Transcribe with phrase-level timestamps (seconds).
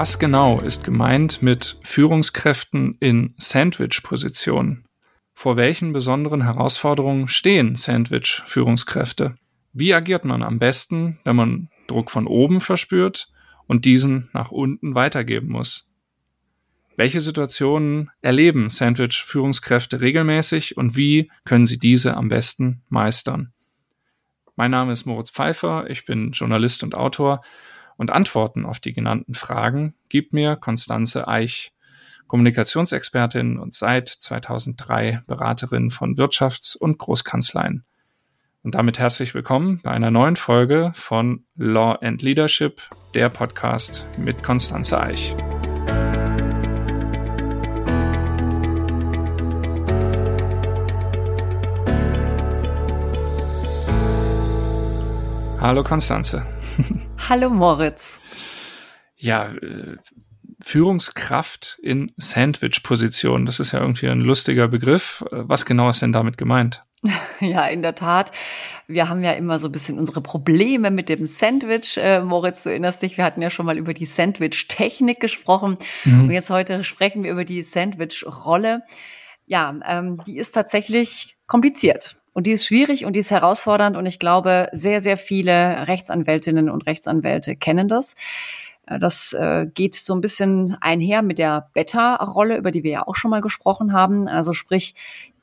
[0.00, 4.86] Was genau ist gemeint mit Führungskräften in Sandwich-Positionen?
[5.34, 9.34] Vor welchen besonderen Herausforderungen stehen Sandwich-Führungskräfte?
[9.74, 13.28] Wie agiert man am besten, wenn man Druck von oben verspürt
[13.66, 15.90] und diesen nach unten weitergeben muss?
[16.96, 23.52] Welche Situationen erleben Sandwich-Führungskräfte regelmäßig und wie können sie diese am besten meistern?
[24.56, 27.42] Mein Name ist Moritz Pfeiffer, ich bin Journalist und Autor
[28.00, 31.74] und Antworten auf die genannten Fragen gibt mir Konstanze Eich,
[32.28, 37.84] Kommunikationsexpertin und seit 2003 Beraterin von Wirtschafts- und Großkanzleien.
[38.62, 42.80] Und damit herzlich willkommen bei einer neuen Folge von Law and Leadership,
[43.14, 45.36] der Podcast mit Konstanze Eich.
[55.60, 56.46] Hallo Konstanze.
[57.28, 58.20] Hallo Moritz.
[59.16, 59.96] Ja, äh,
[60.62, 63.46] Führungskraft in Sandwich-Position.
[63.46, 65.24] Das ist ja irgendwie ein lustiger Begriff.
[65.30, 66.82] Was genau ist denn damit gemeint?
[67.40, 68.32] Ja, in der Tat.
[68.86, 71.96] Wir haben ja immer so ein bisschen unsere Probleme mit dem Sandwich.
[71.96, 75.78] Äh, Moritz, du erinnerst dich, wir hatten ja schon mal über die Sandwich-Technik gesprochen.
[76.04, 76.24] Mhm.
[76.24, 78.82] Und jetzt heute sprechen wir über die Sandwich-Rolle.
[79.46, 82.19] Ja, ähm, die ist tatsächlich kompliziert.
[82.32, 86.70] Und die ist schwierig und die ist herausfordernd und ich glaube, sehr, sehr viele Rechtsanwältinnen
[86.70, 88.14] und Rechtsanwälte kennen das.
[88.86, 93.06] Äh, das äh, geht so ein bisschen einher mit der Beta-Rolle, über die wir ja
[93.06, 94.28] auch schon mal gesprochen haben.
[94.28, 94.94] Also sprich,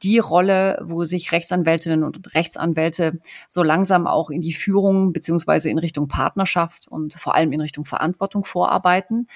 [0.03, 5.79] die Rolle, wo sich Rechtsanwältinnen und Rechtsanwälte so langsam auch in die Führung beziehungsweise in
[5.79, 9.27] Richtung Partnerschaft und vor allem in Richtung Verantwortung vorarbeiten,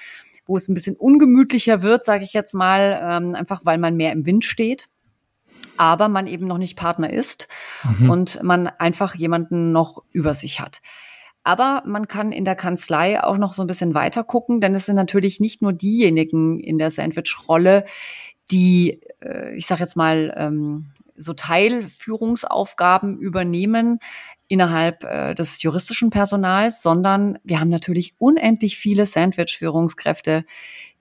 [0.46, 4.12] wo es ein bisschen ungemütlicher wird, sage ich jetzt mal, ähm, einfach weil man mehr
[4.12, 4.91] im Wind steht
[5.76, 7.48] aber man eben noch nicht Partner ist
[7.98, 8.10] mhm.
[8.10, 10.80] und man einfach jemanden noch über sich hat.
[11.44, 14.86] Aber man kann in der Kanzlei auch noch so ein bisschen weiter gucken, denn es
[14.86, 17.84] sind natürlich nicht nur diejenigen in der Sandwich-Rolle,
[18.50, 23.98] die, äh, ich sage jetzt mal, ähm, so Teilführungsaufgaben übernehmen
[24.48, 30.44] innerhalb äh, des juristischen Personals, sondern wir haben natürlich unendlich viele Sandwich-Führungskräfte,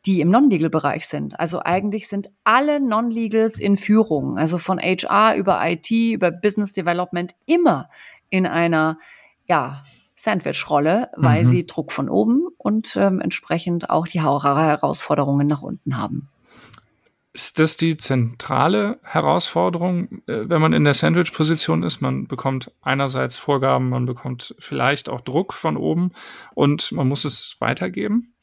[0.06, 1.40] die im Non-Legal-Bereich sind.
[1.40, 7.34] Also eigentlich sind alle Non-Legals in Führung, also von HR über IT, über Business Development,
[7.46, 7.90] immer
[8.30, 8.98] in einer,
[9.46, 9.84] ja,
[10.16, 11.46] Sandwich-Rolle, weil mhm.
[11.48, 16.30] sie Druck von oben und ähm, entsprechend auch die Herausforderungen nach unten haben.
[17.34, 22.02] Ist das die zentrale Herausforderung, äh, wenn man in der Sandwich-Position ist?
[22.02, 26.12] Man bekommt einerseits Vorgaben, man bekommt vielleicht auch Druck von oben
[26.54, 28.34] und man muss es weitergeben?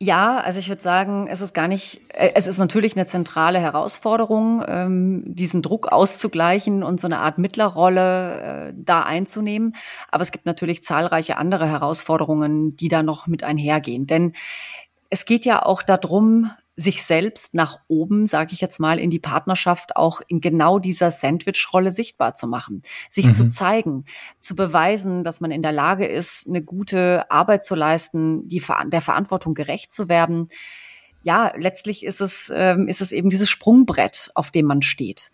[0.00, 3.58] Ja, also ich würde sagen, es ist gar nicht, äh, es ist natürlich eine zentrale
[3.58, 9.74] Herausforderung, ähm, diesen Druck auszugleichen und so eine Art Mittlerrolle äh, da einzunehmen.
[10.08, 14.06] Aber es gibt natürlich zahlreiche andere Herausforderungen, die da noch mit einhergehen.
[14.06, 14.34] Denn
[15.10, 19.18] es geht ja auch darum, sich selbst nach oben, sage ich jetzt mal, in die
[19.18, 23.32] Partnerschaft auch in genau dieser Sandwich-Rolle sichtbar zu machen, sich mhm.
[23.32, 24.04] zu zeigen,
[24.38, 29.00] zu beweisen, dass man in der Lage ist, eine gute Arbeit zu leisten, die der
[29.00, 30.46] Verantwortung gerecht zu werden.
[31.22, 35.32] Ja, letztlich ist es ähm, ist es eben dieses Sprungbrett, auf dem man steht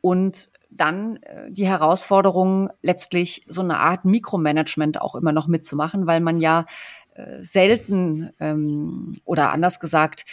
[0.00, 6.20] und dann äh, die Herausforderung, letztlich so eine Art Mikromanagement auch immer noch mitzumachen, weil
[6.20, 6.66] man ja
[7.14, 10.24] äh, selten ähm, oder anders gesagt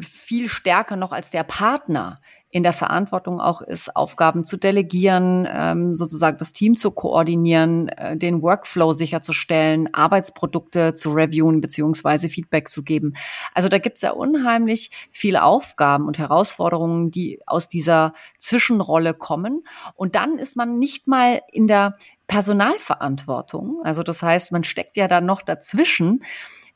[0.00, 2.20] viel stärker noch als der Partner
[2.54, 8.16] in der Verantwortung auch ist, Aufgaben zu delegieren, ähm, sozusagen das Team zu koordinieren, äh,
[8.16, 13.14] den Workflow sicherzustellen, Arbeitsprodukte zu reviewen beziehungsweise Feedback zu geben.
[13.54, 19.64] Also da gibt es ja unheimlich viele Aufgaben und Herausforderungen, die aus dieser Zwischenrolle kommen.
[19.96, 21.96] Und dann ist man nicht mal in der
[22.28, 23.80] Personalverantwortung.
[23.82, 26.22] Also das heißt, man steckt ja dann noch dazwischen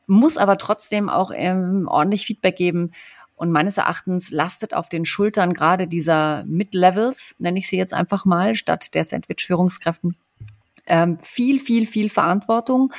[0.08, 2.92] muss aber trotzdem auch ähm, ordentlich Feedback geben.
[3.36, 8.24] Und meines Erachtens lastet auf den Schultern gerade dieser Mid-Levels, nenne ich sie jetzt einfach
[8.24, 10.16] mal, statt der Sandwich-Führungskräften,
[10.86, 12.92] ähm, viel, viel, viel Verantwortung,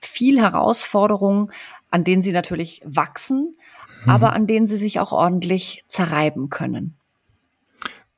[0.00, 1.52] viel Herausforderungen,
[1.90, 3.56] an denen sie natürlich wachsen,
[4.04, 4.10] mhm.
[4.10, 6.96] aber an denen sie sich auch ordentlich zerreiben können.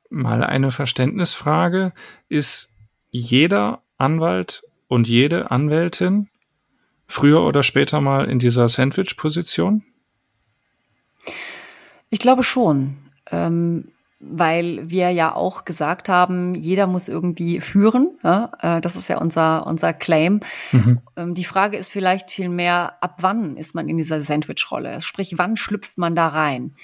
[0.09, 1.91] Mal eine Verständnisfrage.
[2.29, 2.73] Ist
[3.11, 6.29] jeder Anwalt und jede Anwältin
[7.07, 9.83] früher oder später mal in dieser Sandwich-Position?
[12.09, 12.97] Ich glaube schon.
[13.31, 18.17] Ähm, weil wir ja auch gesagt haben, jeder muss irgendwie führen.
[18.23, 18.51] Ja?
[18.59, 20.39] Äh, das ist ja unser, unser Claim.
[20.71, 21.01] Mhm.
[21.15, 25.01] Ähm, die Frage ist vielleicht viel mehr, ab wann ist man in dieser Sandwich-Rolle?
[25.01, 26.75] Sprich, wann schlüpft man da rein?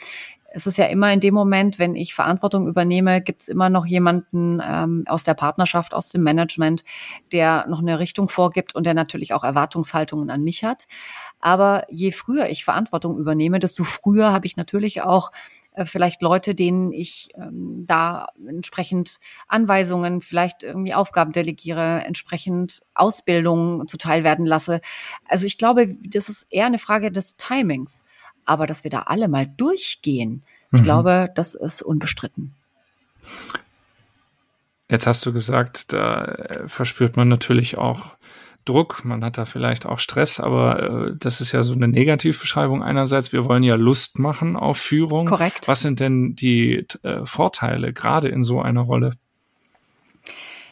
[0.55, 3.87] Es ist ja immer in dem Moment, wenn ich Verantwortung übernehme, gibt es immer noch
[3.87, 6.85] jemanden ähm, aus der Partnerschaft, aus dem Management,
[7.31, 10.87] der noch eine Richtung vorgibt und der natürlich auch Erwartungshaltungen an mich hat.
[11.39, 15.31] Aber je früher ich Verantwortung übernehme, desto früher habe ich natürlich auch
[15.73, 19.17] äh, vielleicht Leute, denen ich ähm, da entsprechend
[19.47, 24.81] Anweisungen, vielleicht irgendwie Aufgaben delegiere, entsprechend Ausbildungen zuteil werden lasse.
[25.27, 28.05] Also ich glaube, das ist eher eine Frage des Timings.
[28.45, 30.83] Aber dass wir da alle mal durchgehen, ich mhm.
[30.83, 32.53] glaube, das ist unbestritten.
[34.89, 38.17] Jetzt hast du gesagt, da äh, verspürt man natürlich auch
[38.65, 42.81] Druck, man hat da vielleicht auch Stress, aber äh, das ist ja so eine Negativbeschreibung
[42.81, 43.33] einerseits.
[43.33, 45.25] Wir wollen ja Lust machen auf Führung.
[45.25, 45.67] Korrekt.
[45.67, 49.13] Was sind denn die äh, Vorteile gerade in so einer Rolle?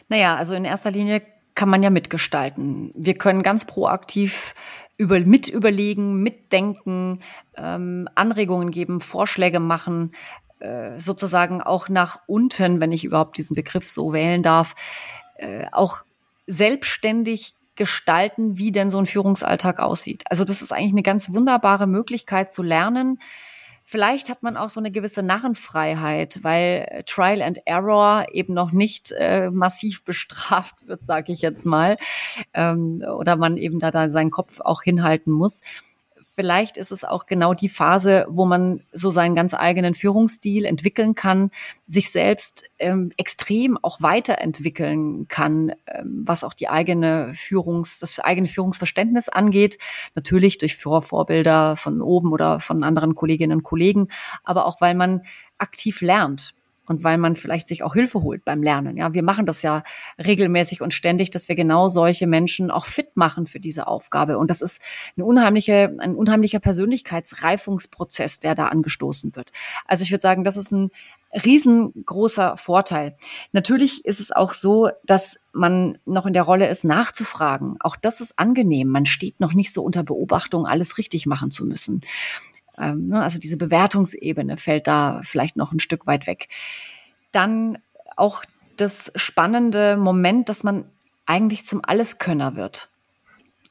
[0.08, 1.22] Naja, also in erster Linie
[1.54, 2.92] kann man ja mitgestalten.
[2.94, 4.54] Wir können ganz proaktiv
[4.96, 7.20] über, mit überlegen, mitdenken,
[7.56, 10.12] ähm, Anregungen geben, Vorschläge machen,
[10.60, 14.74] äh, sozusagen auch nach unten, wenn ich überhaupt diesen Begriff so wählen darf,
[15.36, 16.04] äh, auch
[16.46, 20.24] selbstständig gestalten, wie denn so ein Führungsalltag aussieht.
[20.28, 23.18] Also das ist eigentlich eine ganz wunderbare Möglichkeit zu lernen,
[23.92, 28.72] Vielleicht hat man auch so eine gewisse Narrenfreiheit, weil äh, Trial and Error eben noch
[28.72, 31.98] nicht äh, massiv bestraft wird, sage ich jetzt mal,
[32.54, 35.60] ähm, oder man eben da, da seinen Kopf auch hinhalten muss
[36.34, 41.14] vielleicht ist es auch genau die Phase, wo man so seinen ganz eigenen Führungsstil entwickeln
[41.14, 41.50] kann,
[41.86, 48.48] sich selbst ähm, extrem auch weiterentwickeln kann, ähm, was auch die eigene Führungs, das eigene
[48.48, 49.78] Führungsverständnis angeht.
[50.14, 54.08] Natürlich durch Vorbilder von oben oder von anderen Kolleginnen und Kollegen,
[54.44, 55.22] aber auch weil man
[55.58, 56.54] aktiv lernt
[56.86, 58.96] und weil man vielleicht sich auch Hilfe holt beim Lernen.
[58.96, 59.82] Ja, wir machen das ja
[60.18, 64.38] regelmäßig und ständig, dass wir genau solche Menschen auch fit machen für diese Aufgabe.
[64.38, 64.80] Und das ist
[65.16, 69.52] eine unheimliche, ein unheimlicher Persönlichkeitsreifungsprozess, der da angestoßen wird.
[69.86, 70.90] Also ich würde sagen, das ist ein
[71.32, 73.16] riesengroßer Vorteil.
[73.52, 77.76] Natürlich ist es auch so, dass man noch in der Rolle ist, nachzufragen.
[77.80, 78.88] Auch das ist angenehm.
[78.88, 82.00] Man steht noch nicht so unter Beobachtung, alles richtig machen zu müssen.
[82.78, 86.48] Ähm, ne, also diese Bewertungsebene fällt da vielleicht noch ein Stück weit weg.
[87.30, 87.78] Dann
[88.16, 88.44] auch
[88.76, 90.84] das spannende Moment, dass man
[91.26, 92.88] eigentlich zum Alleskönner wird.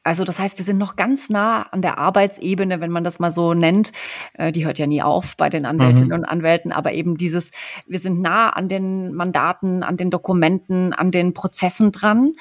[0.03, 3.29] Also das heißt, wir sind noch ganz nah an der Arbeitsebene, wenn man das mal
[3.29, 3.91] so nennt.
[4.33, 6.23] Äh, die hört ja nie auf bei den Anwältinnen mhm.
[6.23, 7.51] und Anwälten, aber eben dieses,
[7.85, 12.33] wir sind nah an den Mandaten, an den Dokumenten, an den Prozessen dran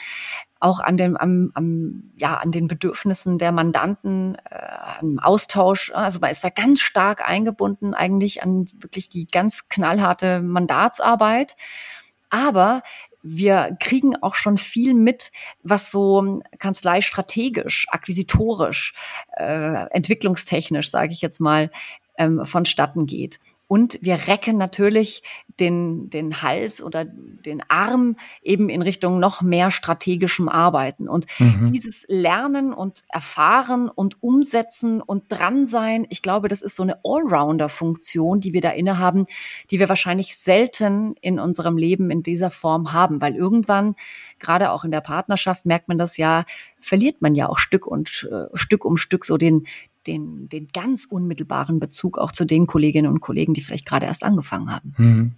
[0.60, 5.90] auch an den, am, am, ja, an den Bedürfnissen der Mandanten, äh, am Austausch.
[5.94, 11.56] Also man ist da ganz stark eingebunden eigentlich an wirklich die ganz knallharte Mandatsarbeit.
[12.28, 12.82] Aber
[13.22, 18.94] wir kriegen auch schon viel mit, was so Kanzlei strategisch, akquisitorisch,
[19.36, 21.70] äh, entwicklungstechnisch, sage ich jetzt mal,
[22.16, 23.40] ähm, vonstatten geht.
[23.70, 25.22] Und wir recken natürlich
[25.60, 31.08] den, den Hals oder den Arm eben in Richtung noch mehr strategischem Arbeiten.
[31.08, 31.70] Und mhm.
[31.72, 36.98] dieses Lernen und Erfahren und Umsetzen und dran sein, ich glaube, das ist so eine
[37.04, 39.26] Allrounder-Funktion, die wir da innehaben,
[39.70, 43.94] die wir wahrscheinlich selten in unserem Leben in dieser Form haben, weil irgendwann,
[44.40, 46.44] gerade auch in der Partnerschaft, merkt man das ja,
[46.80, 49.66] verliert man ja auch Stück und äh, Stück um Stück so den,
[50.06, 54.24] den, den ganz unmittelbaren Bezug auch zu den Kolleginnen und Kollegen, die vielleicht gerade erst
[54.24, 54.94] angefangen haben.
[54.96, 55.34] Mhm.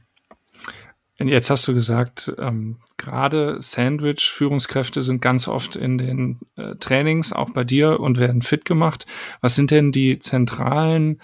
[1.19, 7.51] Jetzt hast du gesagt, ähm, gerade Sandwich-Führungskräfte sind ganz oft in den äh, Trainings, auch
[7.51, 9.07] bei dir, und werden fit gemacht.
[9.41, 11.21] Was sind denn die zentralen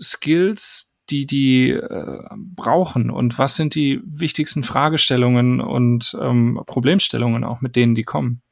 [0.00, 3.10] Skills, die die äh, brauchen?
[3.10, 8.42] Und was sind die wichtigsten Fragestellungen und ähm, Problemstellungen auch, mit denen die kommen?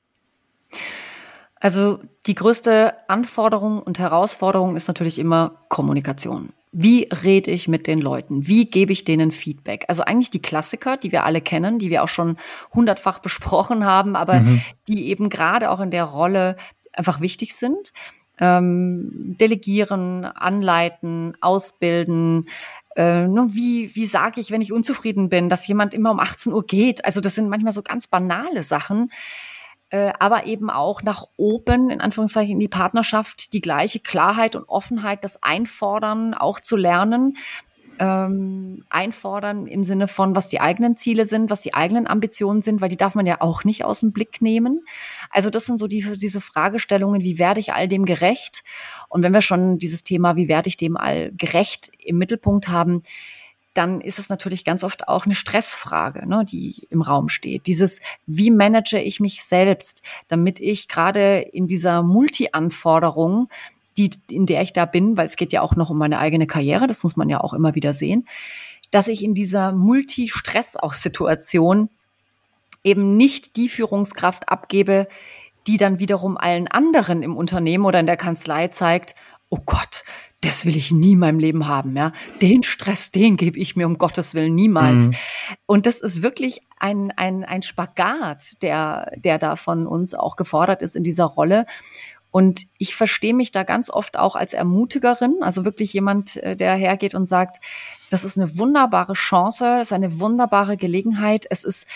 [1.60, 6.50] Also die größte Anforderung und Herausforderung ist natürlich immer Kommunikation.
[6.72, 8.46] Wie rede ich mit den Leuten?
[8.46, 9.86] Wie gebe ich denen Feedback?
[9.88, 12.36] Also eigentlich die Klassiker, die wir alle kennen, die wir auch schon
[12.74, 14.60] hundertfach besprochen haben, aber mhm.
[14.88, 16.56] die eben gerade auch in der Rolle
[16.92, 17.92] einfach wichtig sind.
[18.38, 22.48] Ähm, delegieren, anleiten, ausbilden,
[22.96, 26.52] äh, ne, wie, wie sage ich, wenn ich unzufrieden bin, dass jemand immer um 18
[26.52, 27.04] Uhr geht?
[27.06, 29.10] Also das sind manchmal so ganz banale Sachen,
[29.90, 34.68] äh, aber eben auch nach oben, in Anführungszeichen, in die Partnerschaft die gleiche Klarheit und
[34.68, 37.36] Offenheit, das Einfordern auch zu lernen.
[37.98, 42.82] Ähm, einfordern im Sinne von, was die eigenen Ziele sind, was die eigenen Ambitionen sind,
[42.82, 44.84] weil die darf man ja auch nicht aus dem Blick nehmen.
[45.30, 48.64] Also das sind so die, diese Fragestellungen, wie werde ich all dem gerecht?
[49.08, 53.00] Und wenn wir schon dieses Thema, wie werde ich dem all gerecht im Mittelpunkt haben,
[53.76, 57.66] dann ist es natürlich ganz oft auch eine Stressfrage, ne, die im Raum steht.
[57.66, 63.48] Dieses, wie manage ich mich selbst, damit ich gerade in dieser Multi-Anforderung
[63.96, 66.46] die, in der ich da bin, weil es geht ja auch noch um meine eigene
[66.46, 68.28] Karriere, das muss man ja auch immer wieder sehen,
[68.90, 71.88] dass ich in dieser Multi-Stress-Situation
[72.84, 75.08] eben nicht die Führungskraft abgebe,
[75.66, 79.14] die dann wiederum allen anderen im Unternehmen oder in der Kanzlei zeigt,
[79.48, 80.04] oh Gott,
[80.46, 82.12] das will ich nie in meinem Leben haben, ja.
[82.40, 85.08] Den Stress, den gebe ich mir um Gottes Willen niemals.
[85.08, 85.14] Mhm.
[85.66, 90.82] Und das ist wirklich ein, ein, ein Spagat, der, der da von uns auch gefordert
[90.82, 91.66] ist in dieser Rolle.
[92.30, 96.74] Und ich verstehe mich da ganz oft auch als Ermutigerin, also wirklich jemand, äh, der
[96.74, 97.58] hergeht und sagt,
[98.10, 101.46] das ist eine wunderbare Chance, das ist eine wunderbare Gelegenheit.
[101.48, 101.86] Es ist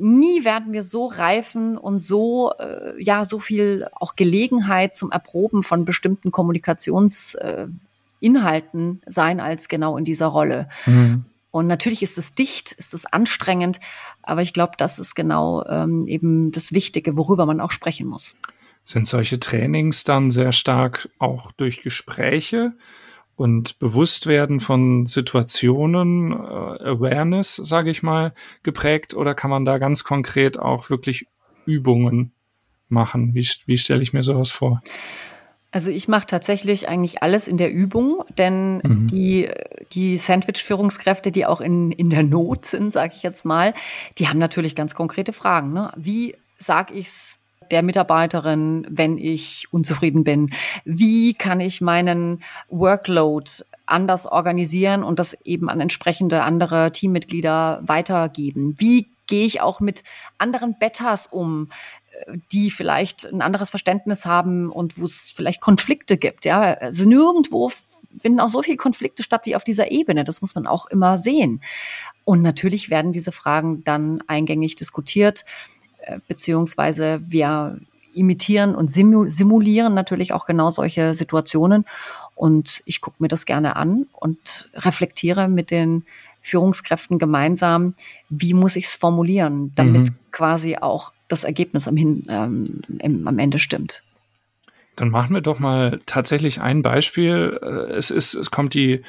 [0.00, 5.62] nie werden wir so reifen und so äh, ja so viel auch Gelegenheit zum Erproben
[5.62, 7.82] von bestimmten Kommunikationsinhalten
[8.22, 10.68] äh, sein als genau in dieser Rolle.
[10.86, 11.24] Mhm.
[11.50, 13.80] Und natürlich ist es dicht, ist es anstrengend,
[14.22, 18.36] aber ich glaube, das ist genau ähm, eben das Wichtige, worüber man auch sprechen muss.
[18.84, 22.72] Sind solche Trainings dann sehr stark auch durch Gespräche
[23.40, 30.04] und Bewusstwerden von Situationen, äh, Awareness, sage ich mal, geprägt oder kann man da ganz
[30.04, 31.26] konkret auch wirklich
[31.64, 32.32] Übungen
[32.90, 33.34] machen?
[33.34, 34.82] Wie, wie stelle ich mir sowas vor?
[35.70, 39.06] Also ich mache tatsächlich eigentlich alles in der Übung, denn mhm.
[39.06, 39.48] die,
[39.92, 43.72] die Sandwich-Führungskräfte, die auch in, in der Not sind, sage ich jetzt mal,
[44.18, 45.72] die haben natürlich ganz konkrete Fragen.
[45.72, 45.90] Ne?
[45.96, 47.39] Wie sage ich's
[47.70, 50.50] der Mitarbeiterin, wenn ich unzufrieden bin?
[50.84, 53.50] Wie kann ich meinen Workload
[53.86, 58.74] anders organisieren und das eben an entsprechende andere Teammitglieder weitergeben?
[58.78, 60.04] Wie gehe ich auch mit
[60.38, 61.68] anderen Bettas um?
[62.52, 66.44] die vielleicht ein anderes Verständnis haben und wo es vielleicht Konflikte gibt.
[66.44, 67.72] Ja, also nirgendwo
[68.18, 70.24] finden auch so viele Konflikte statt wie auf dieser Ebene.
[70.24, 71.62] Das muss man auch immer sehen.
[72.24, 75.44] Und natürlich werden diese Fragen dann eingängig diskutiert.
[76.02, 77.78] Äh, beziehungsweise wir
[78.12, 81.84] imitieren und simulieren natürlich auch genau solche Situationen.
[82.34, 86.04] Und ich gucke mir das gerne an und reflektiere mit den
[86.40, 87.94] Führungskräften gemeinsam,
[88.28, 90.14] wie muss ich es formulieren, damit mhm.
[90.32, 94.02] quasi auch das Ergebnis am, Hin, ähm, im, am Ende stimmt.
[94.96, 97.58] Dann machen wir doch mal tatsächlich ein Beispiel.
[97.62, 99.02] Äh, es ist, es kommt die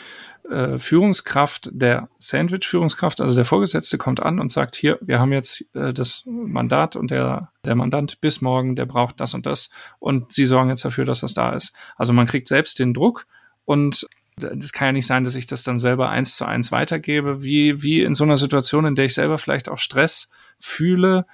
[0.52, 5.66] äh, Führungskraft, der Sandwich-Führungskraft, also der Vorgesetzte kommt an und sagt, hier, wir haben jetzt
[5.74, 10.32] äh, das Mandat und der, der Mandant bis morgen, der braucht das und das und
[10.32, 11.74] Sie sorgen jetzt dafür, dass das da ist.
[11.96, 13.26] Also man kriegt selbst den Druck
[13.66, 17.44] und das kann ja nicht sein, dass ich das dann selber eins zu eins weitergebe.
[17.44, 20.30] Wie, wie in so einer Situation, in der ich selber vielleicht auch Stress
[20.60, 21.26] fühle,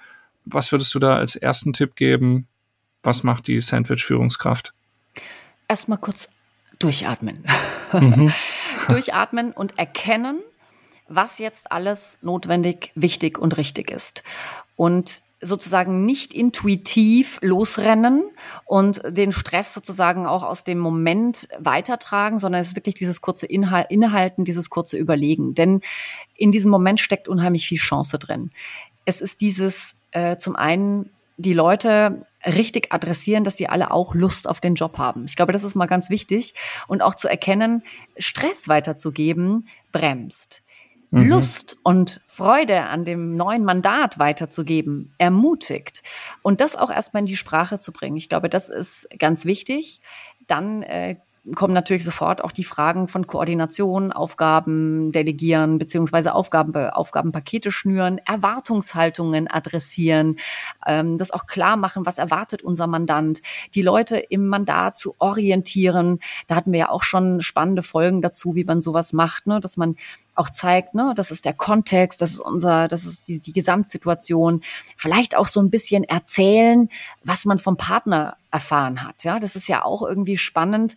[0.44, 2.46] was würdest du da als ersten Tipp geben?
[3.02, 4.72] Was macht die Sandwich-Führungskraft?
[5.68, 6.28] Erstmal kurz
[6.78, 7.44] durchatmen.
[7.92, 8.32] Mhm.
[8.92, 10.40] durchatmen und erkennen,
[11.08, 14.22] was jetzt alles notwendig, wichtig und richtig ist.
[14.76, 18.24] Und sozusagen nicht intuitiv losrennen
[18.64, 23.46] und den Stress sozusagen auch aus dem Moment weitertragen, sondern es ist wirklich dieses kurze
[23.46, 25.54] Inhalten, dieses kurze Überlegen.
[25.54, 25.80] Denn
[26.34, 28.50] in diesem Moment steckt unheimlich viel Chance drin.
[29.04, 34.48] Es ist dieses äh, zum einen die Leute richtig adressieren, dass sie alle auch Lust
[34.48, 35.24] auf den Job haben.
[35.24, 36.54] Ich glaube, das ist mal ganz wichtig.
[36.88, 37.82] Und auch zu erkennen,
[38.18, 40.62] Stress weiterzugeben, bremst.
[41.10, 41.28] Mhm.
[41.28, 46.02] Lust und Freude an dem neuen Mandat weiterzugeben, ermutigt.
[46.42, 48.16] Und das auch erstmal in die Sprache zu bringen.
[48.16, 50.00] Ich glaube, das ist ganz wichtig.
[50.48, 51.16] Dann äh,
[51.54, 59.48] kommen natürlich sofort auch die Fragen von Koordination, Aufgaben delegieren, beziehungsweise Aufgaben, Aufgabenpakete schnüren, Erwartungshaltungen
[59.48, 60.38] adressieren,
[60.86, 63.42] ähm, das auch klar machen, was erwartet unser Mandant,
[63.74, 66.18] die Leute im Mandat zu orientieren.
[66.46, 69.60] Da hatten wir ja auch schon spannende Folgen dazu, wie man sowas macht, ne?
[69.60, 69.96] dass man
[70.38, 74.62] auch zeigt, ne, das ist der Kontext, das ist unser, das ist die, die Gesamtsituation.
[74.96, 76.88] Vielleicht auch so ein bisschen erzählen,
[77.24, 79.24] was man vom Partner erfahren hat.
[79.24, 80.96] Ja, das ist ja auch irgendwie spannend,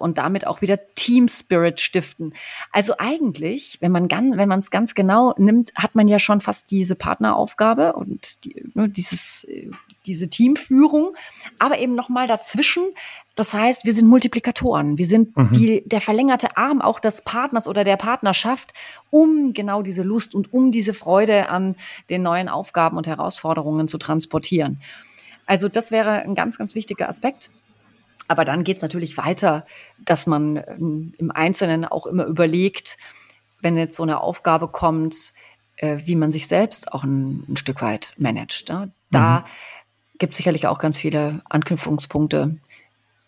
[0.00, 2.34] und damit auch wieder Team Spirit stiften.
[2.72, 6.40] Also eigentlich, wenn man ganz, wenn man es ganz genau nimmt, hat man ja schon
[6.40, 9.46] fast diese Partneraufgabe und die, ne, dieses,
[10.06, 11.14] diese Teamführung,
[11.58, 12.84] aber eben noch mal dazwischen.
[13.34, 14.96] Das heißt, wir sind Multiplikatoren.
[14.96, 15.52] Wir sind mhm.
[15.52, 18.72] die, der verlängerte Arm auch des Partners oder der Partnerschaft,
[19.10, 21.76] um genau diese Lust und um diese Freude an
[22.08, 24.80] den neuen Aufgaben und Herausforderungen zu transportieren.
[25.44, 27.50] Also das wäre ein ganz, ganz wichtiger Aspekt.
[28.28, 29.66] Aber dann geht es natürlich weiter,
[29.98, 32.98] dass man ähm, im Einzelnen auch immer überlegt,
[33.60, 35.32] wenn jetzt so eine Aufgabe kommt,
[35.76, 38.68] äh, wie man sich selbst auch ein, ein Stück weit managt.
[38.68, 38.90] Ne?
[39.10, 39.44] Da mhm.
[40.18, 42.56] gibt es sicherlich auch ganz viele Anknüpfungspunkte,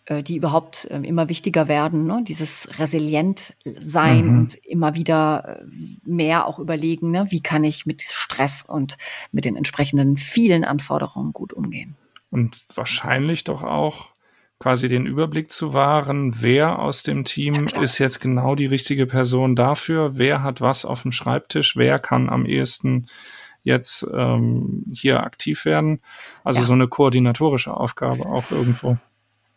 [0.05, 2.05] äh, die überhaupt äh, immer wichtiger werden.
[2.05, 2.23] Ne?
[2.27, 4.39] Dieses resilient sein mhm.
[4.39, 5.65] und immer wieder äh,
[6.03, 7.27] mehr auch überlegen, ne?
[7.29, 8.97] wie kann ich mit Stress und
[9.31, 11.95] mit den entsprechenden vielen Anforderungen gut umgehen.
[12.31, 14.13] Und wahrscheinlich doch auch
[14.59, 19.05] quasi den Überblick zu wahren, wer aus dem Team ja, ist jetzt genau die richtige
[19.05, 23.07] Person dafür, wer hat was auf dem Schreibtisch, wer kann am ehesten
[23.63, 26.01] jetzt ähm, hier aktiv werden.
[26.43, 26.65] Also ja.
[26.65, 28.97] so eine koordinatorische Aufgabe auch irgendwo.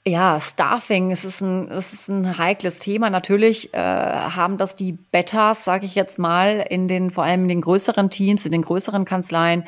[0.04, 3.08] Ja, Staffing, es ist ein, es ist ein heikles Thema.
[3.08, 7.48] Natürlich äh, haben das die Betas, sage ich jetzt mal, in den vor allem in
[7.48, 9.64] den größeren Teams, in den größeren Kanzleien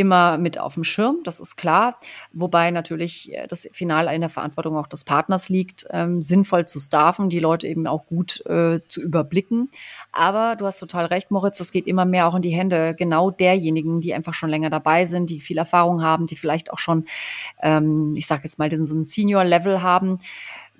[0.00, 1.98] immer mit auf dem Schirm, das ist klar.
[2.32, 6.78] Wobei natürlich äh, das Finale in der Verantwortung auch des Partners liegt, ähm, sinnvoll zu
[6.78, 9.70] staffen, die Leute eben auch gut äh, zu überblicken.
[10.10, 13.30] Aber du hast total recht, Moritz, das geht immer mehr auch in die Hände genau
[13.30, 17.04] derjenigen, die einfach schon länger dabei sind, die viel Erfahrung haben, die vielleicht auch schon,
[17.60, 20.18] ähm, ich sage jetzt mal, den, so ein Senior-Level haben.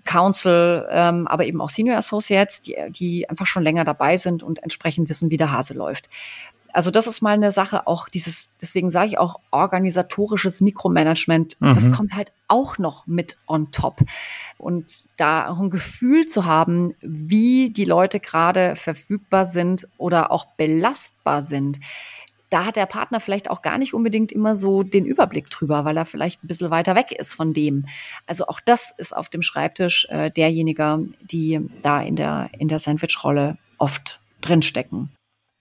[0.05, 4.63] Council, ähm, aber eben auch Senior Associates, die, die einfach schon länger dabei sind und
[4.63, 6.09] entsprechend wissen, wie der Hase läuft.
[6.73, 11.75] Also das ist mal eine Sache, auch dieses, deswegen sage ich auch organisatorisches Mikromanagement, mhm.
[11.75, 14.01] das kommt halt auch noch mit on top.
[14.59, 20.47] Und da auch ein Gefühl zu haben, wie die Leute gerade verfügbar sind oder auch
[20.57, 21.81] belastbar sind,
[22.51, 25.97] da hat der Partner vielleicht auch gar nicht unbedingt immer so den Überblick drüber, weil
[25.97, 27.87] er vielleicht ein bisschen weiter weg ist von dem.
[28.27, 32.81] Also auch das ist auf dem Schreibtisch äh, derjenige, die da in der, in der
[32.81, 35.11] Sandwich-Rolle oft drinstecken.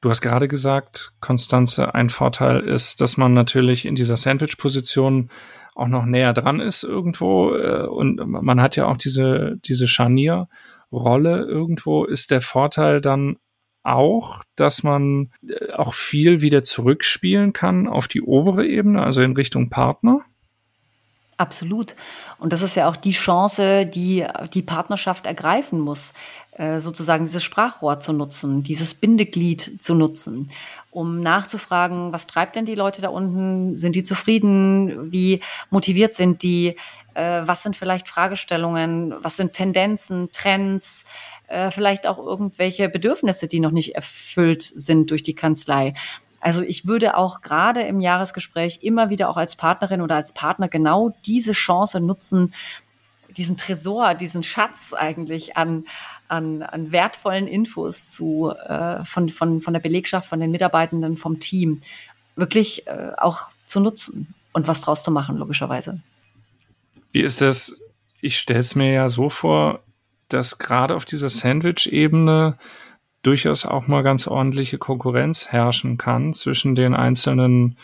[0.01, 5.29] Du hast gerade gesagt, Konstanze, ein Vorteil ist, dass man natürlich in dieser Sandwich-Position
[5.75, 11.43] auch noch näher dran ist irgendwo äh, und man hat ja auch diese, diese Scharnier-Rolle
[11.43, 12.05] irgendwo.
[12.05, 13.37] Ist der Vorteil dann
[13.83, 19.33] auch, dass man äh, auch viel wieder zurückspielen kann auf die obere Ebene, also in
[19.33, 20.21] Richtung Partner?
[21.37, 21.95] Absolut.
[22.37, 26.11] Und das ist ja auch die Chance, die die Partnerschaft ergreifen muss.
[26.59, 30.51] Äh, sozusagen dieses Sprachrohr zu nutzen, dieses Bindeglied zu nutzen,
[30.91, 33.77] um nachzufragen, was treibt denn die Leute da unten?
[33.77, 35.09] Sind die zufrieden?
[35.09, 35.39] Wie
[35.69, 36.75] motiviert sind die?
[37.13, 39.13] Äh, was sind vielleicht Fragestellungen?
[39.21, 41.05] Was sind Tendenzen, Trends?
[41.47, 45.93] Äh, vielleicht auch irgendwelche Bedürfnisse, die noch nicht erfüllt sind durch die Kanzlei.
[46.41, 50.67] Also ich würde auch gerade im Jahresgespräch immer wieder auch als Partnerin oder als Partner
[50.67, 52.53] genau diese Chance nutzen,
[53.37, 55.85] diesen Tresor, diesen Schatz eigentlich an,
[56.27, 61.39] an, an wertvollen Infos zu, äh, von, von, von der Belegschaft, von den Mitarbeitenden, vom
[61.39, 61.81] Team
[62.35, 66.01] wirklich äh, auch zu nutzen und was draus zu machen, logischerweise.
[67.11, 67.77] Wie ist das?
[68.21, 69.81] Ich stelle es mir ja so vor,
[70.27, 72.57] dass gerade auf dieser Sandwich-Ebene
[73.23, 77.77] durchaus auch mal ganz ordentliche Konkurrenz herrschen kann zwischen den einzelnen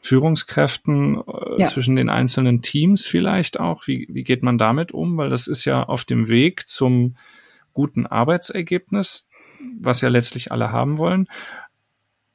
[0.00, 1.66] Führungskräften, äh, ja.
[1.66, 3.86] zwischen den einzelnen Teams vielleicht auch.
[3.86, 5.16] Wie, wie geht man damit um?
[5.16, 7.16] Weil das ist ja auf dem Weg zum
[7.72, 9.28] guten Arbeitsergebnis,
[9.80, 11.26] was ja letztlich alle haben wollen.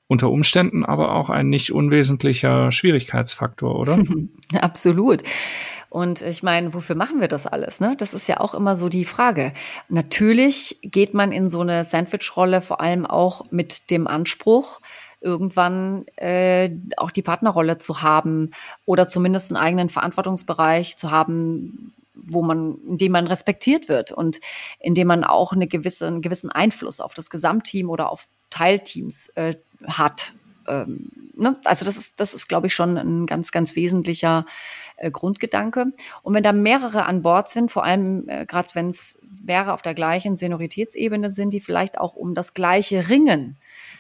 [0.07, 4.03] Unter Umständen aber auch ein nicht unwesentlicher Schwierigkeitsfaktor, oder?
[4.53, 5.23] Absolut.
[5.89, 7.79] Und ich meine, wofür machen wir das alles?
[7.79, 7.95] Ne?
[7.97, 9.53] Das ist ja auch immer so die Frage.
[9.89, 14.81] Natürlich geht man in so eine Sandwich-Rolle vor allem auch mit dem Anspruch,
[15.23, 18.51] irgendwann äh, auch die Partnerrolle zu haben
[18.85, 24.39] oder zumindest einen eigenen Verantwortungsbereich zu haben, wo man, in dem man respektiert wird und
[24.79, 29.29] in dem man auch eine gewisse, einen gewissen Einfluss auf das Gesamtteam oder auf Teilteams
[29.29, 29.55] äh,
[29.87, 30.33] hat.
[30.67, 31.57] Ähm, ne?
[31.65, 34.45] Also das ist, das ist, glaube ich, schon ein ganz, ganz wesentlicher
[34.97, 35.87] äh, Grundgedanke.
[36.21, 39.81] Und wenn da mehrere an Bord sind, vor allem äh, gerade wenn es mehrere auf
[39.81, 43.57] der gleichen Senioritätsebene sind, die vielleicht auch um das gleiche ringen,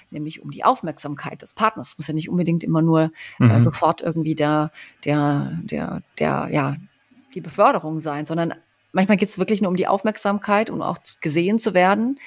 [0.09, 1.89] nämlich um die Aufmerksamkeit des Partners.
[1.89, 3.61] Es muss ja nicht unbedingt immer nur äh, mhm.
[3.61, 4.71] sofort irgendwie der,
[5.05, 6.75] der, der, der, ja,
[7.33, 8.53] die Beförderung sein, sondern
[8.91, 12.19] manchmal geht es wirklich nur um die Aufmerksamkeit und auch gesehen zu werden.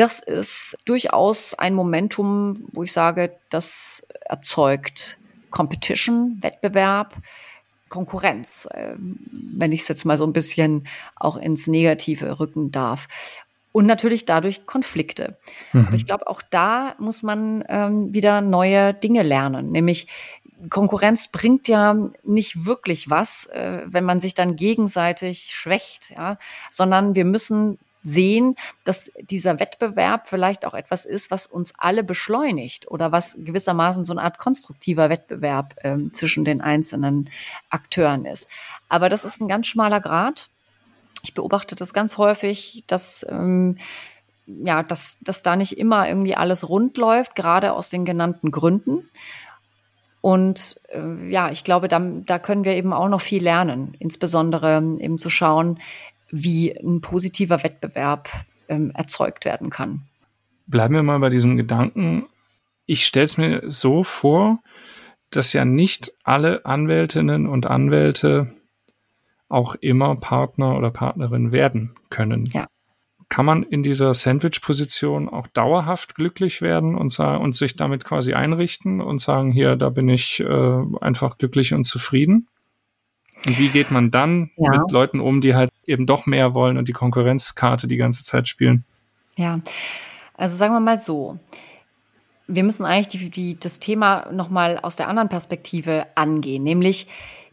[0.00, 5.18] Das ist durchaus ein Momentum, wo ich sage, das erzeugt
[5.50, 7.14] Competition, Wettbewerb,
[7.90, 13.08] Konkurrenz, ähm, wenn ich es jetzt mal so ein bisschen auch ins Negative rücken darf
[13.72, 15.36] und natürlich dadurch Konflikte.
[15.74, 15.88] Mhm.
[15.88, 19.70] Aber ich glaube, auch da muss man ähm, wieder neue Dinge lernen.
[19.70, 20.06] Nämlich
[20.70, 26.38] Konkurrenz bringt ja nicht wirklich was, äh, wenn man sich dann gegenseitig schwächt, ja,
[26.70, 32.90] sondern wir müssen sehen, dass dieser Wettbewerb vielleicht auch etwas ist, was uns alle beschleunigt
[32.90, 37.30] oder was gewissermaßen so eine Art konstruktiver Wettbewerb ähm, zwischen den einzelnen
[37.68, 38.48] Akteuren ist.
[38.88, 40.48] Aber das ist ein ganz schmaler Grad
[41.22, 43.76] ich beobachte das ganz häufig, dass ähm,
[44.46, 49.08] ja, dass, dass da nicht immer irgendwie alles rund läuft, gerade aus den genannten Gründen.
[50.22, 54.82] Und äh, ja, ich glaube, da, da können wir eben auch noch viel lernen, insbesondere
[54.98, 55.78] eben zu schauen,
[56.30, 58.28] wie ein positiver Wettbewerb
[58.68, 60.02] ähm, erzeugt werden kann.
[60.66, 62.26] Bleiben wir mal bei diesem Gedanken.
[62.86, 64.60] Ich stelle es mir so vor,
[65.30, 68.52] dass ja nicht alle Anwältinnen und Anwälte
[69.48, 72.46] auch immer Partner oder Partnerin werden können.
[72.46, 72.66] Ja.
[73.28, 79.00] Kann man in dieser Sandwich-Position auch dauerhaft glücklich werden und, und sich damit quasi einrichten
[79.00, 82.48] und sagen, hier, da bin ich äh, einfach glücklich und zufrieden?
[83.46, 84.70] Und wie geht man dann ja.
[84.78, 88.48] mit Leuten um, die halt eben doch mehr wollen und die Konkurrenzkarte die ganze Zeit
[88.48, 88.84] spielen?
[89.36, 89.60] Ja,
[90.36, 91.38] also sagen wir mal so.
[92.46, 97.06] Wir müssen eigentlich die, die, das Thema nochmal aus der anderen Perspektive angehen, nämlich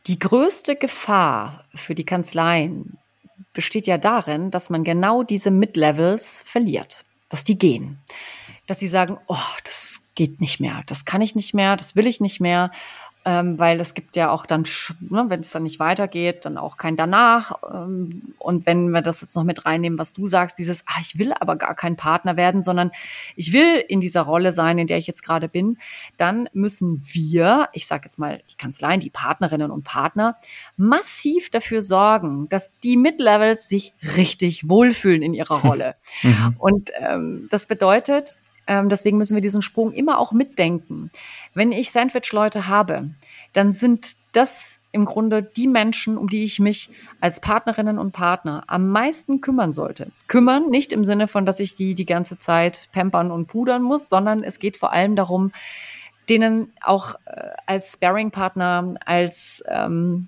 [0.08, 2.98] die größte Gefahr für die Kanzleien
[3.54, 8.00] besteht ja darin, dass man genau diese Mid-Levels verliert, dass die gehen,
[8.68, 12.08] dass sie sagen, oh, das geht nicht mehr, das kann ich nicht mehr, das will
[12.08, 12.72] ich nicht mehr
[13.28, 14.64] ähm, weil es gibt ja auch dann,
[15.02, 17.52] ne, wenn es dann nicht weitergeht, dann auch kein danach.
[17.70, 21.20] Ähm, und wenn wir das jetzt noch mit reinnehmen, was du sagst, dieses, ah, ich
[21.20, 22.90] will aber gar kein Partner werden, sondern
[23.36, 25.78] ich will in dieser Rolle sein, in der ich jetzt gerade bin,
[26.16, 30.38] dann müssen wir, ich sage jetzt mal die Kanzleien, die Partnerinnen und Partner,
[30.78, 35.96] massiv dafür sorgen, dass die Mid-Levels sich richtig wohlfühlen in ihrer Rolle.
[36.24, 36.56] Mhm.
[36.60, 38.38] Und ähm, das bedeutet,
[38.68, 41.12] ähm, deswegen müssen wir diesen Sprung immer auch mitdenken.
[41.54, 43.10] Wenn ich Sandwich-Leute habe,
[43.54, 46.90] dann sind das im Grunde die Menschen, um die ich mich
[47.22, 50.12] als Partnerinnen und Partner am meisten kümmern sollte.
[50.28, 54.10] Kümmern nicht im Sinne von, dass ich die die ganze Zeit pampern und pudern muss,
[54.10, 55.52] sondern es geht vor allem darum,
[56.30, 60.28] denen auch äh, als Sparring-Partner, als ähm,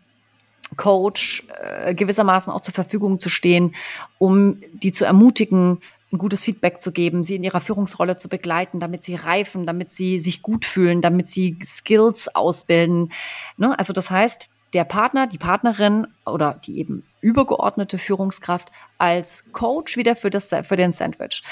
[0.78, 3.75] Coach äh, gewissermaßen auch zur Verfügung zu stehen,
[4.17, 5.80] um die zu ermutigen,
[6.12, 9.93] ein gutes Feedback zu geben, sie in ihrer Führungsrolle zu begleiten, damit sie reifen, damit
[9.93, 13.12] sie sich gut fühlen, damit sie Skills ausbilden.
[13.58, 13.78] Ne?
[13.78, 20.15] Also das heißt, der Partner, die Partnerin oder die eben übergeordnete Führungskraft als Coach wieder
[20.15, 21.43] für, das, für den Sandwich.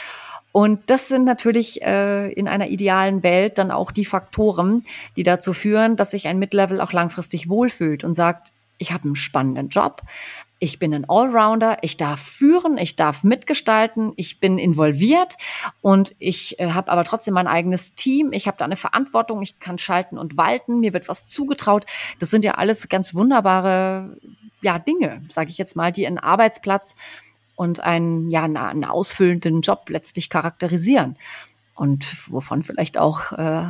[0.51, 4.83] Und das sind natürlich äh, in einer idealen Welt dann auch die Faktoren,
[5.15, 9.15] die dazu führen, dass sich ein Mid-Level auch langfristig wohlfühlt und sagt, ich habe einen
[9.15, 10.01] spannenden Job,
[10.59, 15.35] ich bin ein Allrounder, ich darf führen, ich darf mitgestalten, ich bin involviert
[15.81, 19.59] und ich äh, habe aber trotzdem mein eigenes Team, ich habe da eine Verantwortung, ich
[19.59, 21.85] kann schalten und walten, mir wird was zugetraut.
[22.19, 24.17] Das sind ja alles ganz wunderbare
[24.61, 26.95] ja, Dinge, sage ich jetzt mal, die einen Arbeitsplatz
[27.55, 31.17] und einen, ja, einen ausfüllenden Job letztlich charakterisieren
[31.75, 33.65] und wovon vielleicht auch äh,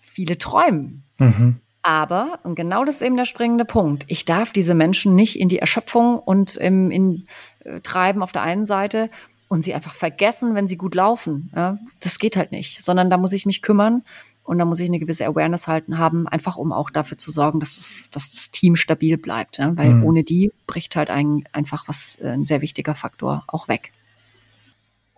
[0.00, 1.02] viele träumen.
[1.18, 1.60] Mhm.
[1.86, 5.48] Aber, und genau das ist eben der springende Punkt, ich darf diese Menschen nicht in
[5.48, 7.28] die Erschöpfung und im, in,
[7.60, 9.08] äh, treiben auf der einen Seite
[9.46, 11.52] und sie einfach vergessen, wenn sie gut laufen.
[11.54, 14.02] Ja, das geht halt nicht, sondern da muss ich mich kümmern
[14.42, 17.60] und da muss ich eine gewisse Awareness halten haben, einfach um auch dafür zu sorgen,
[17.60, 19.58] dass das, dass das Team stabil bleibt.
[19.58, 19.76] Ja?
[19.76, 20.04] Weil mhm.
[20.04, 23.92] ohne die bricht halt ein, einfach was, äh, ein sehr wichtiger Faktor auch weg.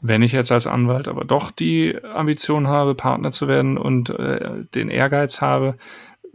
[0.01, 4.65] Wenn ich jetzt als Anwalt aber doch die Ambition habe, Partner zu werden und äh,
[4.75, 5.77] den Ehrgeiz habe,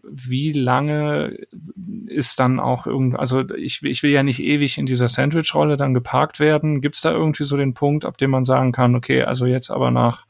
[0.03, 1.37] wie lange
[2.07, 5.93] ist dann auch irgend, also ich, ich will ja nicht ewig in dieser Sandwich-Rolle dann
[5.93, 6.81] geparkt werden.
[6.81, 9.71] Gibt es da irgendwie so den Punkt, ab dem man sagen kann, okay, also jetzt
[9.71, 10.25] aber nach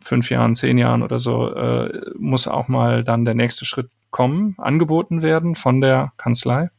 [0.00, 4.54] fünf Jahren, zehn Jahren oder so, äh, muss auch mal dann der nächste Schritt kommen,
[4.58, 6.70] angeboten werden von der Kanzlei?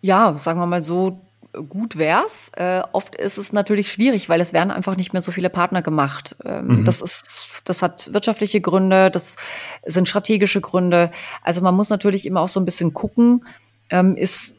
[0.00, 1.20] Ja, sagen wir mal so,
[1.68, 2.50] gut wär's.
[2.56, 5.82] Äh, oft ist es natürlich schwierig, weil es werden einfach nicht mehr so viele Partner
[5.82, 6.36] gemacht.
[6.44, 6.84] Ähm, mhm.
[6.84, 9.36] Das ist, das hat wirtschaftliche Gründe, das
[9.84, 11.10] sind strategische Gründe.
[11.42, 13.44] Also man muss natürlich immer auch so ein bisschen gucken,
[13.90, 14.56] ähm, ist,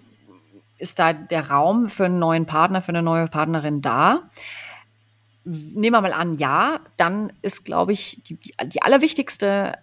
[0.77, 4.29] ist da der Raum für einen neuen Partner, für eine neue Partnerin da?
[5.45, 9.73] Nehmen wir mal an, ja, dann ist, glaube ich, die, die allerwichtigste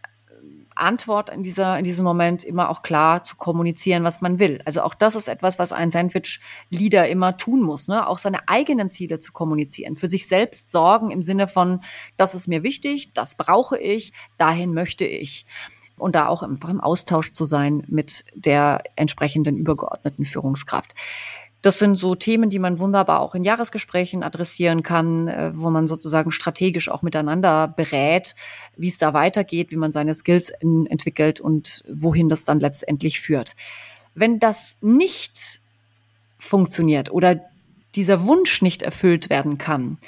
[0.80, 4.60] Antwort in, dieser, in diesem Moment immer auch klar zu kommunizieren, was man will.
[4.64, 8.06] Also auch das ist etwas, was ein Sandwich-Leader immer tun muss, ne?
[8.06, 11.80] auch seine eigenen Ziele zu kommunizieren, für sich selbst sorgen im Sinne von,
[12.16, 15.46] das ist mir wichtig, das brauche ich, dahin möchte ich.
[15.96, 20.94] Und da auch einfach im Austausch zu sein mit der entsprechenden übergeordneten Führungskraft.
[21.62, 25.86] Das sind so Themen, die man wunderbar auch in Jahresgesprächen adressieren kann, äh, wo man
[25.86, 28.34] sozusagen strategisch auch miteinander berät,
[28.76, 33.56] wie es da weitergeht, wie man seine Skills entwickelt und wohin das dann letztendlich führt.
[34.14, 35.60] Wenn das nicht
[36.38, 37.40] funktioniert oder
[37.94, 39.98] dieser Wunsch nicht erfüllt werden kann,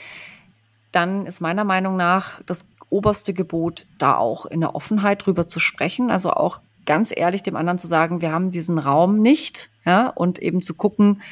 [0.90, 5.58] dann ist meiner Meinung nach das oberste Gebot, da auch in der Offenheit drüber zu
[5.58, 10.08] sprechen, also auch ganz ehrlich dem anderen zu sagen, wir haben diesen Raum nicht, ja,
[10.08, 11.22] und eben zu gucken,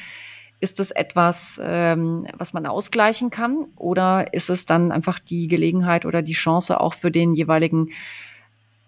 [0.59, 6.05] ist das etwas, ähm, was man ausgleichen kann, oder ist es dann einfach die Gelegenheit
[6.05, 7.89] oder die Chance auch für den jeweiligen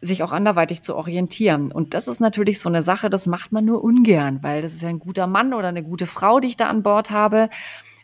[0.03, 1.71] sich auch anderweitig zu orientieren.
[1.71, 4.81] Und das ist natürlich so eine Sache, das macht man nur ungern, weil das ist
[4.81, 7.49] ja ein guter Mann oder eine gute Frau, die ich da an Bord habe.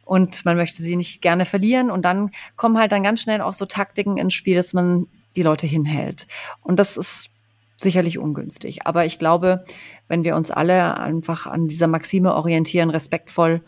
[0.05, 1.91] Und man möchte sie nicht gerne verlieren.
[1.91, 5.43] Und dann kommen halt dann ganz schnell auch so Taktiken ins Spiel, dass man die
[5.43, 6.27] Leute hinhält.
[6.61, 7.31] Und das ist
[7.75, 8.87] sicherlich ungünstig.
[8.87, 9.65] Aber ich glaube,
[10.09, 13.61] wenn wir uns alle einfach an dieser Maxime orientieren, respektvoll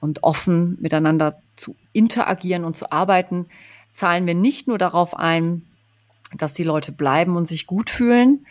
[0.00, 3.46] und offen miteinander zu interagieren und zu arbeiten,
[3.92, 5.62] zahlen wir nicht nur darauf ein,
[6.36, 8.46] dass die Leute bleiben und sich gut fühlen,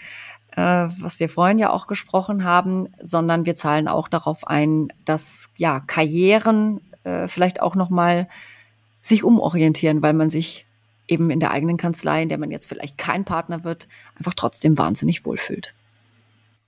[0.52, 0.62] äh,
[1.00, 5.80] was wir vorhin ja auch gesprochen haben, sondern wir zahlen auch darauf ein, dass ja
[5.80, 8.28] Karrieren äh, vielleicht auch noch mal
[9.02, 10.66] sich umorientieren, weil man sich
[11.08, 14.78] eben in der eigenen Kanzlei, in der man jetzt vielleicht kein Partner wird, einfach trotzdem
[14.78, 15.74] wahnsinnig wohlfühlt.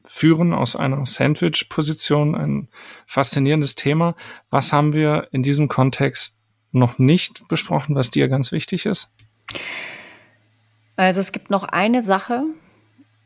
[0.04, 2.70] Führen aus einer Sandwich-Position, ein
[3.06, 4.16] faszinierendes Thema.
[4.50, 6.38] Was haben wir in diesem Kontext
[6.72, 9.14] noch nicht besprochen, was dir ganz wichtig ist?
[10.96, 12.44] Also es gibt noch eine Sache,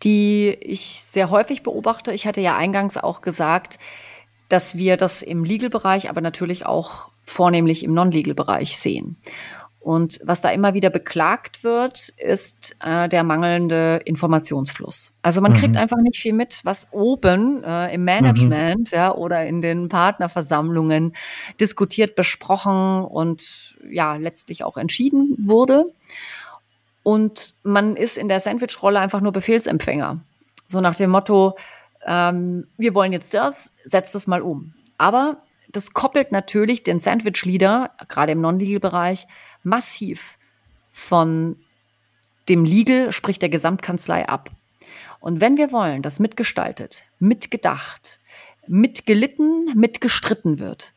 [0.04, 2.12] die ich sehr häufig beobachte.
[2.12, 3.80] Ich hatte ja eingangs auch gesagt,
[4.50, 9.18] dass wir das im Legal-Bereich, aber natürlich auch vornehmlich im Non-Legal-Bereich sehen.
[9.84, 15.12] Und was da immer wieder beklagt wird, ist äh, der mangelnde Informationsfluss.
[15.22, 15.58] Also man mhm.
[15.58, 18.98] kriegt einfach nicht viel mit, was oben äh, im Management mhm.
[18.98, 21.14] ja, oder in den Partnerversammlungen
[21.60, 25.92] diskutiert, besprochen und ja letztlich auch entschieden wurde.
[27.04, 30.22] Und man ist in der Sandwich-Rolle einfach nur Befehlsempfänger.
[30.66, 31.58] So nach dem Motto,
[32.06, 34.76] ähm, wir wollen jetzt das, setz das mal um.
[34.98, 35.44] Aber
[35.74, 39.28] das koppelt natürlich den Sandwich-Leader, gerade im Non-Legal-Bereich,
[39.64, 40.38] massiv
[40.92, 41.58] von
[42.48, 44.52] dem Legal, sprich der Gesamtkanzlei ab.
[45.20, 48.20] Und wenn wir wollen, dass mitgestaltet, mitgedacht,
[48.68, 50.94] mitgelitten, mitgestritten wird,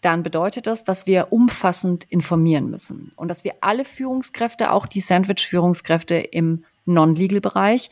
[0.00, 5.00] dann bedeutet das, dass wir umfassend informieren müssen und dass wir alle Führungskräfte, auch die
[5.00, 7.90] Sandwich-Führungskräfte im Non-Legal-Bereich,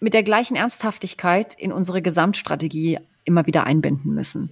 [0.00, 4.50] mit der gleichen Ernsthaftigkeit in unsere Gesamtstrategie immer wieder einbinden müssen.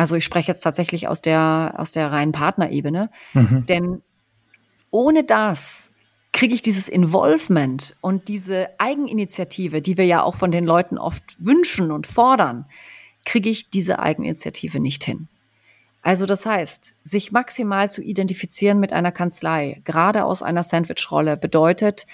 [0.00, 3.10] Also ich spreche jetzt tatsächlich aus der, aus der reinen Partnerebene.
[3.34, 3.66] Mhm.
[3.66, 4.02] Denn
[4.90, 5.90] ohne das
[6.32, 11.22] kriege ich dieses Involvement und diese Eigeninitiative, die wir ja auch von den Leuten oft
[11.38, 12.64] wünschen und fordern,
[13.26, 15.28] kriege ich diese Eigeninitiative nicht hin.
[16.00, 22.06] Also das heißt, sich maximal zu identifizieren mit einer Kanzlei, gerade aus einer Sandwich-Rolle, bedeutet,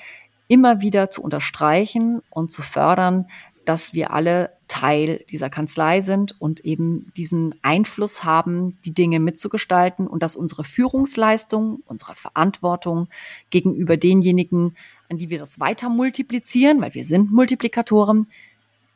[0.49, 3.29] immer wieder zu unterstreichen und zu fördern,
[3.64, 10.07] dass wir alle Teil dieser Kanzlei sind und eben diesen Einfluss haben, die Dinge mitzugestalten
[10.07, 13.09] und dass unsere Führungsleistung, unsere Verantwortung
[13.50, 14.76] gegenüber denjenigen,
[15.09, 18.29] an die wir das weiter multiplizieren, weil wir sind Multiplikatoren,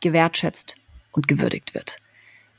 [0.00, 0.76] gewertschätzt
[1.12, 1.98] und gewürdigt wird.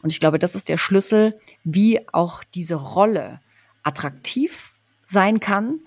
[0.02, 3.40] Und ich glaube, das ist der Schlüssel, wie auch diese Rolle
[3.84, 4.74] attraktiv
[5.06, 5.80] sein kann